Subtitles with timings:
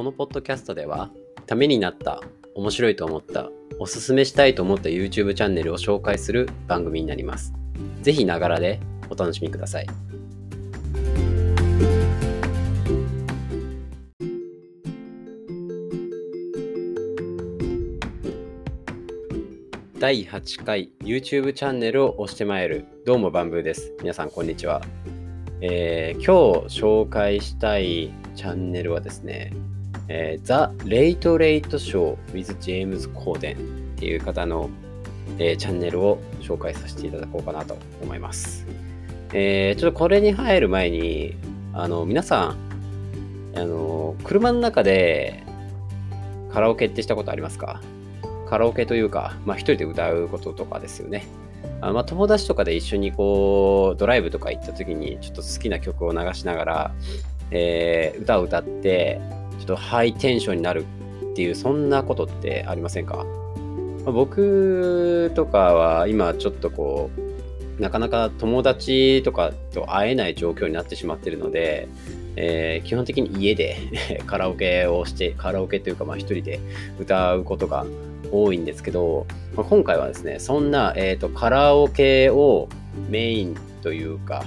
[0.00, 1.10] このポッドキャストでは、
[1.44, 2.22] ためになった、
[2.54, 7.52] 面白いと思った、おすすめしたいと思った YouTube チャンネルを紹介する番組になります。
[8.00, 9.86] ぜひながらでお楽しみください。
[19.98, 23.92] 第8回 YouTube チャンネルを押してまいるどうもバンブーです。
[24.00, 24.80] 皆さんこんにちは。
[25.60, 29.52] えー、今日紹介したいチャンネルはですね、
[30.12, 33.58] えー、The Late Late Show with James Corden っ
[33.96, 34.68] ていう方の、
[35.38, 38.66] えー、チャンネルを紹介させていただこうかなと思います。
[39.32, 41.36] えー、ちょっとこれに入る前に、
[41.72, 42.56] あの、皆さ
[43.54, 45.44] ん、あの、車の中で
[46.52, 47.80] カラオケってしたことありますか？
[48.48, 51.24] カラオケというか、まあ一人で歌うこととかですよね。
[51.80, 56.94] あまあ、友達とかで一緒にこうドライブとか行った時にちょっと好きな曲を流しながら、
[57.52, 59.20] えー、歌を歌って
[59.60, 60.84] ちょっとハイテンションになる
[61.32, 63.24] っていうそんなことってありませんか、
[64.04, 67.10] ま、僕とかは今ちょっとこ
[67.78, 71.88] うなかなか友達とかと会えない状況になってしまってるので、
[72.36, 73.76] えー、基本的に家で
[74.26, 76.58] カラオケをしてカラオケというかまあ一人で
[76.98, 77.86] 歌うことが
[78.32, 82.68] 多いんですけど、まあ、今回はですね、そんな、えーと、カラオケを
[83.08, 84.44] メインというか、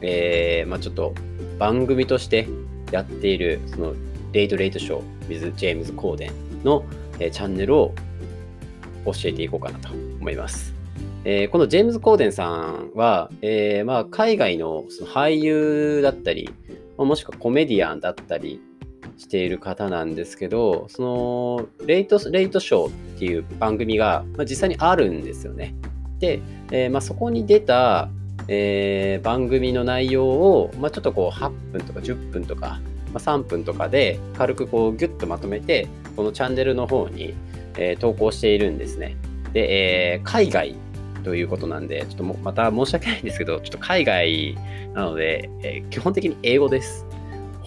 [0.00, 1.14] えーまあ、ちょっと
[1.58, 2.48] 番組として
[2.92, 3.94] やっている、その
[4.36, 6.84] レイトレイトショー with ジェームズ・コーデンの、
[7.18, 7.94] えー、チャンネルを
[9.06, 9.88] 教えていこうかなと
[10.20, 10.74] 思います。
[11.24, 16.50] えー、このジェームズ・コーデンさんは、えーまあ、海外のその俳優だったり、
[16.98, 18.60] もしくはコメディアンだったり、
[19.16, 21.02] している方なんですけど、そ
[21.80, 25.74] のレイト、レイトショーっていう番組が、まあ、実際にあるんですよね。
[26.18, 26.40] で、
[26.70, 28.10] えー、まあ、そこに出た、
[28.48, 32.78] え、番組の内容を、まあ、ちょっとこう8分とか10分とか、
[33.16, 37.34] ま、3分とかで軽くこうギュッとまとめて、このチャンネルの方に、
[37.78, 39.16] え、投稿しているんですね。
[39.52, 40.76] で、えー、海外
[41.24, 44.56] ということなんで、ちょっともまた申し訳ないんですけど、ちょっと海外
[44.94, 47.06] なので、えー、基本的に英語です。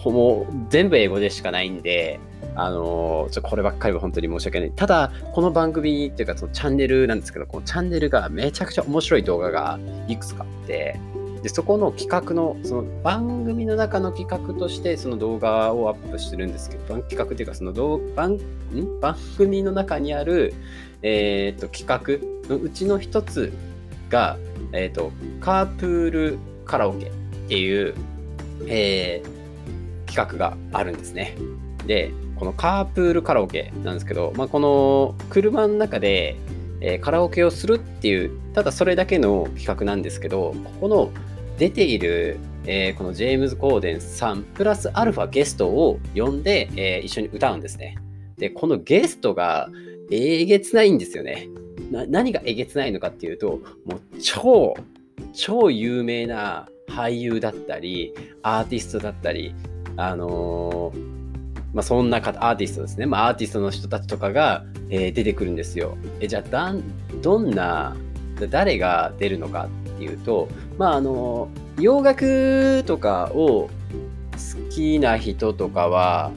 [0.04, 2.20] もう全部英語でしかないんで、
[2.54, 4.70] あのー、ちょこればっかりは本当に申し訳ない。
[4.70, 9.78] ただ、この番組っていうか、そのチャンネルなんですけど、このチャンネルがめちゃくちゃ面白い動画が
[10.08, 10.98] いくつかあって、
[11.42, 17.72] でそこの企画の、その番組の中の企画として、その動画をアップしてるんですけど、企画っていうか、その
[18.14, 19.00] 番ん？
[19.00, 20.52] 番組の中にある、
[21.02, 23.52] えー、と企画のうちの一つ
[24.10, 24.36] が、
[24.72, 27.10] えっ、と、カープールカラオケっ
[27.48, 27.94] ていう、
[28.66, 31.36] えー、企画があるんですね。
[31.86, 36.36] で、このカープールカラオケなんですけど、まあ、この車の中で、
[36.80, 41.10] え、カラオケをするっていう、ただそれだけの企画なんですけど、ここの
[41.60, 47.98] 出ている、えー、このジェームズ・コーデンさん、プラスアルファゲストを呼んで、えー、一緒に歌うんですね。
[48.38, 49.68] で、このゲストが
[50.10, 51.48] えげつないんですよね。
[51.90, 54.74] 何がえげつないのかっていうと、もう超、
[55.34, 59.54] 超有名な俳優だったり、アーティストだったり、
[59.98, 60.98] あのー、
[61.74, 63.04] まあ、そんな方、アーティストですね。
[63.04, 65.98] まあ、アーティストの人たちとかが、えー、出てくるんですよ。
[66.20, 66.82] え、じゃあだん、
[67.20, 67.94] どんな、
[68.48, 69.68] 誰が出るのか
[70.00, 73.68] っていうと、まあ、あの、洋楽とかを
[74.32, 76.32] 好きな人とかは、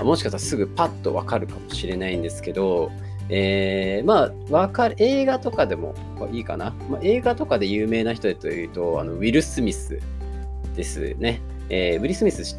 [0.00, 2.90] もしかしたらすぐパッとわかるかもしれないんですけど、
[3.28, 5.94] えー、まあ、わかる、映画とかでも
[6.32, 6.74] いいかな。
[6.88, 10.00] まあ、映画とかで有名な人でというと、あのウィル・スミス
[10.74, 11.42] ですね。
[11.68, 12.58] えー、ウィル・スミス知っ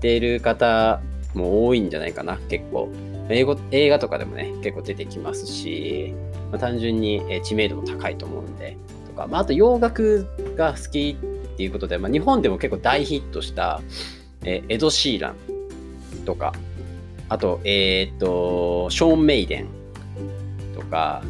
[0.00, 1.00] ている方
[1.34, 2.90] も多いんじゃないかな、結構。
[3.30, 6.14] 英語映画とかでもね、結構出てきますし、
[6.50, 8.76] まあ、単純に知名度も高いと思うんで、
[9.18, 13.80] か、まあ、あと洋楽が好きっていうことで、まあ、日本でも結構大ヒットした、
[14.44, 15.36] え、エド・シーラン
[16.24, 16.52] とか、
[17.28, 19.66] あと、えー、と、ショーン・メイデン
[20.74, 21.22] とか、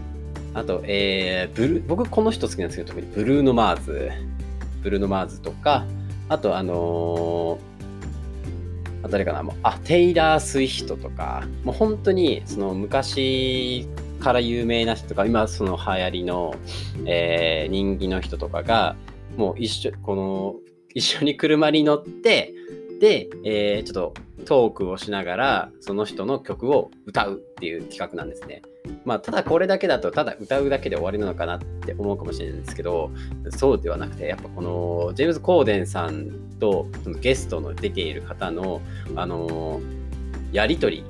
[0.55, 4.11] あと、えー、ブル僕この人好きなんですけど、特にブルーノ・マーズ、
[4.83, 5.87] ブルーノ・マーズとか、
[6.29, 7.59] あと、あの
[9.03, 13.89] あ誰かなもうあテイラー・スウィヒトとかもう本当にその昔
[14.19, 16.55] から有名な人とか今その流行りの、
[17.07, 18.97] えー、人気の人とかが
[19.37, 20.57] もう一緒この
[20.95, 22.55] 一緒に車に乗って
[23.01, 28.63] で、えー、ちょっとトークをしながらその人の曲を歌うっていう企画なんですね。
[29.05, 33.11] まあ、ただこれだけだと、ただ歌うだけで終わりなのかなって思うかもしれないんですけど、
[33.51, 38.81] そうではなくて、やっぱこの、ジェームズ・コーデンさんと、そのゲストの出ている方の、
[39.17, 39.81] あの
[40.53, 41.05] やりとり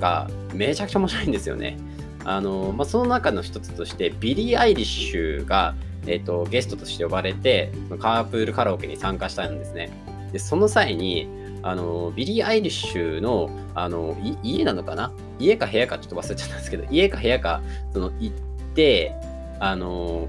[0.00, 1.76] がめちゃくちゃ面白いんですよね。
[2.24, 5.74] あのまあ、その中の一つとして、ビリー・アイリッシュが、
[6.06, 9.90] えーと、ゲストとして呼ばれて、カープールカラオケに参加したんですね。
[10.32, 11.28] で、その際に、
[11.62, 15.12] あの、ビリー・アイリッシュの、あの、家なのかな？
[15.38, 17.62] 家か部屋かちょっと忘れちゃったんですけど、家か部屋か、
[17.92, 18.36] その、行っ
[18.74, 19.12] て、
[19.60, 20.28] あの、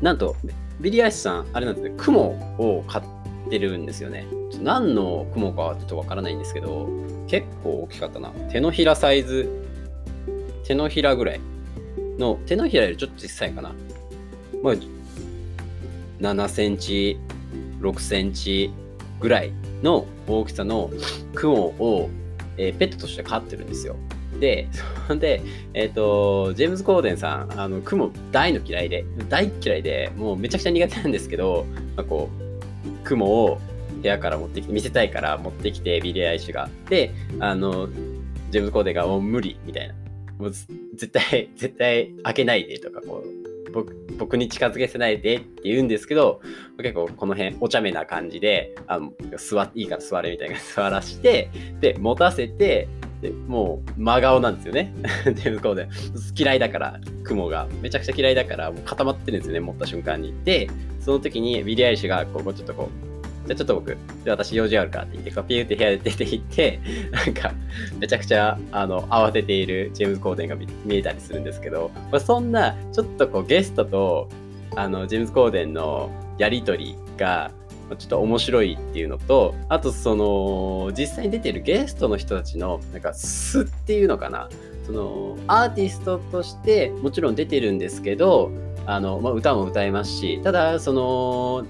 [0.00, 0.36] なんと、
[0.80, 2.20] ビリー・アイリッシュさん、あれなんですね、蜘蛛
[2.58, 3.04] を飼っ
[3.50, 4.26] てるんですよね。
[4.62, 6.88] 何の蜘蛛かはちょっとわからないんですけど、
[7.26, 8.30] 結構大きかったな。
[8.50, 9.63] 手のひらサイズ、
[10.64, 11.40] 手のひらぐらい
[12.18, 13.72] の、手のひらよりちょっと小さいかな。
[14.62, 14.74] まあ、
[16.20, 17.18] 7センチ、
[17.80, 18.72] 6センチ
[19.20, 19.52] ぐらい
[19.82, 20.90] の大きさの
[21.34, 22.10] 蜘蛛を、
[22.56, 23.96] えー、ペットとして飼ってるんですよ。
[24.40, 24.68] で、
[25.20, 25.42] で、
[25.74, 31.66] えっ、ー、と、ジェームズ・コーデンさん、あの、蜘蛛大の嫌いで、大嫌いで、もうめちゃくちゃ苦手なんですけど、
[31.96, 33.60] まあ、こう、蜘蛛を
[34.02, 36.70] 部屋から持ってきて、見せたいから持ってきて、ビリー・アイリッシュが。
[36.88, 37.88] で、あの、
[38.50, 39.94] ジェームズ・コーデンがもう無理みたいな。
[40.38, 46.40] もう絶対、 絶対開けないでとか、こう、僕僕に近づけせないでって言うんですけど、
[46.78, 51.50] 結構この辺お茶目な感じで、あの座いいから座れみたいな 座らして、
[51.80, 52.88] で、持たせて、
[53.20, 54.92] でもう真顔なんですよね。
[55.42, 55.88] で、向こうで。
[56.38, 57.66] 嫌いだから、雲が。
[57.82, 60.34] めちゃくちゃ嫌いだから、もう固まってるんですよね、持った瞬間に。
[60.44, 60.68] で、
[61.00, 63.13] その時にビリ・アイシュが、こう、ちょっとこう、
[63.46, 66.80] じゃあちょっと僕、で私用事あるからって言って、ピューって部屋で出て行って、
[67.10, 67.52] なんか、
[67.98, 74.28] めちゃくちゃ、あの、慌てているジェームズ・コーデンが見えたりするんですけど、まあ、そんな、ちょっとこう、ゲストと、
[74.76, 77.50] あの、ジェームズ・コーデンのやりとりが、
[77.98, 84.48] ちょっと面白いっていうのと、あとその、実際に出てるゲストの人たちの、なんか素っていうのかな。
[84.86, 88.50] その、アーティストとしてもちろん出てるんですけど、
[88.86, 91.64] あの、まあ、歌も歌えますし、ただ、その、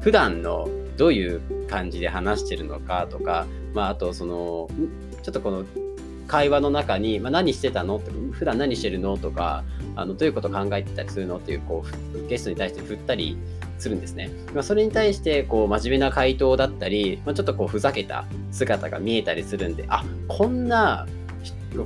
[0.00, 0.68] 普段の
[0.98, 4.68] どういう感じで話してるのかとか、まあ、あとその
[5.22, 5.64] ちょっとこの
[6.26, 7.96] 会話の中に、まあ、何してたの？
[7.96, 9.16] って普段何してるの？
[9.16, 9.64] とか
[9.96, 11.38] あのどういうこと考えてたりするの？
[11.38, 11.84] っていうこ
[12.14, 13.38] うゲストに対して振ったり
[13.78, 14.30] するんですね。
[14.52, 21.06] まあ、それに対してこう真面目な回答だったり、まあ、ちょっとこうふざけた姿が見えたりするんであこんな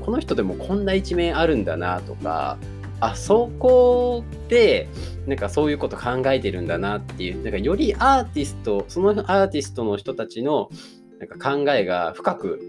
[0.04, 2.56] この人でもこんな一面あるんだなとか
[3.02, 4.88] あそこで
[5.26, 10.70] なんかそういうこと考えてるんだなっていうなんかよりアーティストそのアーティストの人たちの
[11.18, 12.60] なんか考えが深く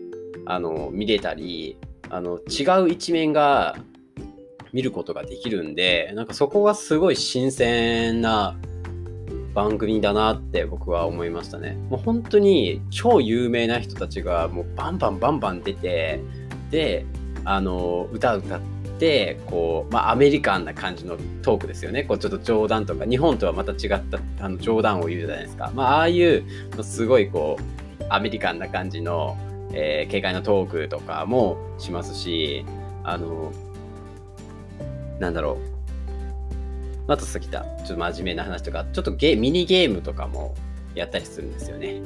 [0.46, 1.78] あの見れたり
[2.10, 3.76] あの違う一面が
[4.74, 8.58] 見ることができるんでなんかそこがすごい新鮮な
[9.54, 11.78] 番組だなって僕は思いましたね。
[11.92, 16.22] もう本当に超有名な人たちがもうバンバンバンバン出て
[16.72, 17.06] で
[17.46, 18.73] あの歌歌って
[19.04, 22.04] てこう、まあ、アメリカンな感じのトークですよね。
[22.04, 26.46] こうちょっと冗談とか日本とはまた違ったあの冗談を言うじゃないですか、まあ、ああいう
[26.82, 29.38] すごいこうアメリカンな感じの、
[29.74, 32.66] えー、軽快なトークとかもしますし
[33.04, 33.52] あの
[35.20, 35.58] なんだろ
[37.10, 37.12] う。
[37.12, 40.56] あとさっき言ったちょっと真面目な話とかちょっとゲミニゲームとかも
[40.96, 42.02] やったりするんですよね。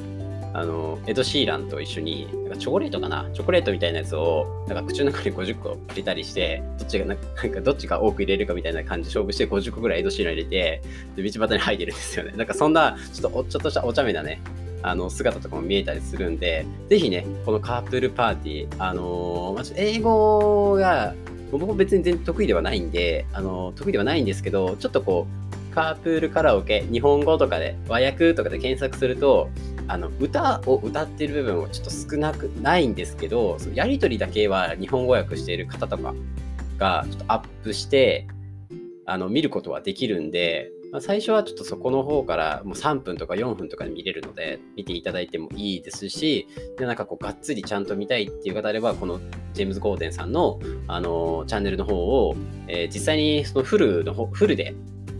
[0.54, 3.28] あの、エド・シーランと一緒に、なんかチョコレートかな？
[3.34, 10.82] チョコレートみたいなやつを、なんか口の中に50個入れたりして、どっちが、なんかどっちが多く入れるかみたいな感じで勝負して50個ぐらいエド・シーラン入れて、
[11.16, 12.32] で、道端に入ってるんですよね。
[12.34, 14.40] なんかそんな、ちょっとお、ちょっとしたお茶目なね、
[14.82, 21.14] あの、姿とかも見えたりするんで、ぜひね、このカープルパーティー、あのー、英語が、
[21.50, 25.47] 僕も別に全然得意ではないんで、あのー、得意ではないんですけど、ちょっとこう、
[25.78, 29.48] カープールカラオケ、日本語とかで、和訳とかで検索すると、
[29.86, 36.14] あの歌を歌ってる部分はちょっと少なくないんですけどそのやり取りだけは日本語訳している方とか
[36.76, 38.26] がちょっとアップして
[39.06, 49.20] あの見ることはできるんで、まあ、最初はちょっとそこの方からもう3分とか4分とかで見れるので見ていただいてもいいですしでなんかこうがっつりちゃんと見たいっていう方であればこの
[49.54, 54.74] ジェームズ・ゴーデンさんの、あのチャンネルの方を、えー、実際にそのフルのフルで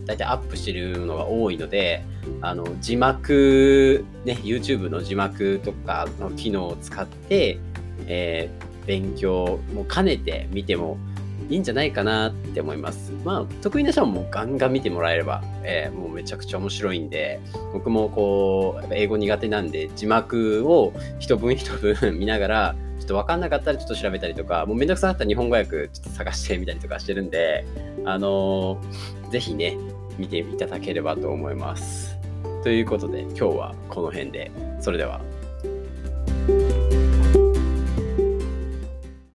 [0.09, 2.03] 大体アップしてるのが多いので、
[2.41, 7.59] あの字幕、ね、YouTube の字幕とかの機能を使って、
[8.07, 10.97] えー、勉強も兼ねて見ても
[11.47, 13.11] いいんじゃないかなって思います。
[13.23, 17.39] まあ、得意な人はもうガンガン見てもらえれば、えー、もうめちゃくちゃ面白いんで、
[17.71, 27.63] 僕もこう、英語苦手なんで、字幕を一文一文見ながら、ちょっと分かんなかったらちょっと調べたりとか、もうめんどくさかったら日本語訳ちょっと探してみたりとかしてるんで、
[28.05, 29.77] あのー、ぜひね、
[30.19, 32.19] 見ていただければと思います。
[32.61, 34.51] ということで今日はこの辺で。
[34.79, 35.21] それでは。